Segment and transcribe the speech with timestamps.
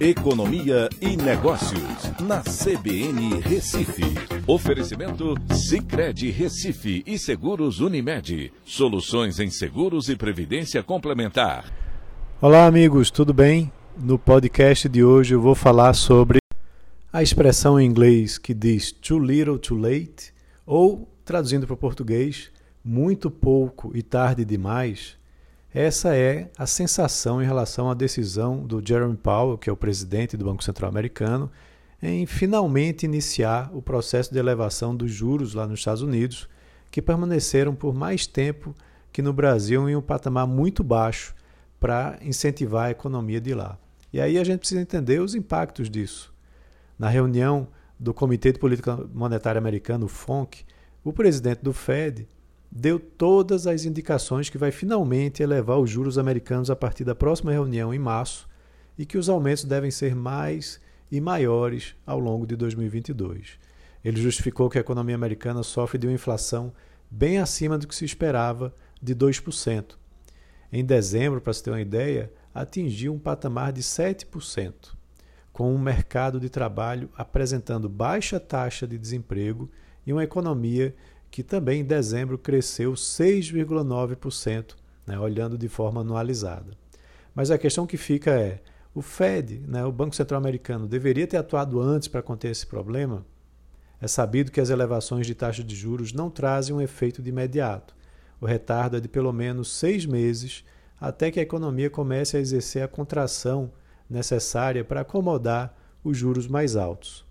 [0.00, 4.02] Economia e Negócios, na CBN Recife.
[4.46, 8.50] Oferecimento Cicred Recife e Seguros Unimed.
[8.64, 11.70] Soluções em seguros e previdência complementar.
[12.40, 13.70] Olá, amigos, tudo bem?
[13.94, 16.38] No podcast de hoje eu vou falar sobre
[17.12, 20.32] a expressão em inglês que diz too little too late,
[20.64, 22.50] ou, traduzindo para o português,
[22.82, 25.19] muito pouco e tarde demais
[25.72, 30.36] essa é a sensação em relação à decisão do Jerome Powell, que é o presidente
[30.36, 31.50] do Banco Central Americano,
[32.02, 36.48] em finalmente iniciar o processo de elevação dos juros lá nos Estados Unidos,
[36.90, 38.74] que permaneceram por mais tempo
[39.12, 41.34] que no Brasil em um patamar muito baixo
[41.78, 43.78] para incentivar a economia de lá.
[44.12, 46.34] E aí a gente precisa entender os impactos disso.
[46.98, 47.68] Na reunião
[47.98, 50.64] do Comitê de Política Monetária Americano, o FONC,
[51.04, 52.28] o presidente do Fed
[52.70, 57.50] deu todas as indicações que vai finalmente elevar os juros americanos a partir da próxima
[57.50, 58.48] reunião em março
[58.96, 63.58] e que os aumentos devem ser mais e maiores ao longo de 2022.
[64.04, 66.72] Ele justificou que a economia americana sofre de uma inflação
[67.10, 69.96] bem acima do que se esperava, de 2%.
[70.72, 74.94] Em dezembro, para se ter uma ideia, atingiu um patamar de 7%,
[75.52, 79.68] com um mercado de trabalho apresentando baixa taxa de desemprego
[80.06, 80.94] e uma economia
[81.30, 84.74] que também em dezembro cresceu 6,9%,
[85.06, 86.72] né, olhando de forma anualizada.
[87.34, 88.60] Mas a questão que fica é:
[88.94, 93.24] o Fed, né, o Banco Central Americano, deveria ter atuado antes para conter esse problema?
[94.00, 97.94] É sabido que as elevações de taxa de juros não trazem um efeito de imediato.
[98.40, 100.64] O retardo é de pelo menos seis meses
[100.98, 103.70] até que a economia comece a exercer a contração
[104.08, 107.24] necessária para acomodar os juros mais altos.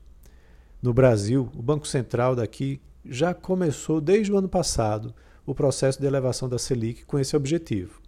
[0.81, 2.79] No Brasil, o Banco Central daqui
[3.09, 5.13] já começou desde o ano passado
[5.45, 8.01] o processo de elevação da Selic com esse objetivo.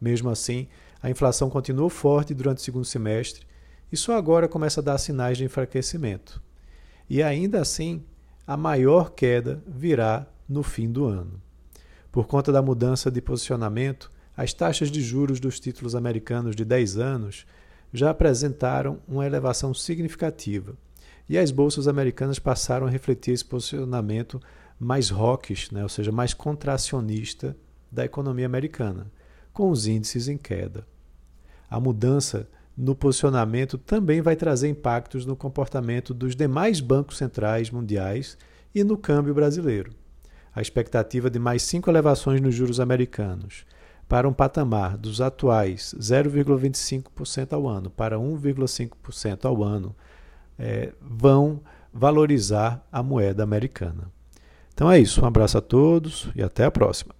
[0.00, 0.68] Mesmo assim,
[1.02, 3.46] a inflação continuou forte durante o segundo semestre
[3.90, 6.42] e só agora começa a dar sinais de enfraquecimento.
[7.08, 8.04] E ainda assim,
[8.46, 11.40] a maior queda virá no fim do ano.
[12.10, 16.98] Por conta da mudança de posicionamento, as taxas de juros dos títulos americanos de 10
[16.98, 17.46] anos
[17.92, 20.76] já apresentaram uma elevação significativa
[21.28, 24.40] e as bolsas americanas passaram a refletir esse posicionamento
[24.78, 27.56] mais hawkish, né, ou seja, mais contracionista
[27.90, 29.10] da economia americana,
[29.52, 30.86] com os índices em queda.
[31.70, 38.36] A mudança no posicionamento também vai trazer impactos no comportamento dos demais bancos centrais mundiais
[38.74, 39.92] e no câmbio brasileiro.
[40.54, 43.64] A expectativa de mais cinco elevações nos juros americanos
[44.08, 49.94] para um patamar dos atuais 0,25% ao ano para 1,5% ao ano
[50.58, 51.60] é, vão
[51.92, 54.10] valorizar a moeda americana.
[54.72, 55.22] Então é isso.
[55.22, 57.14] Um abraço a todos e até a próxima.